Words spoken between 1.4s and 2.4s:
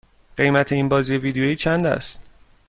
چند است؟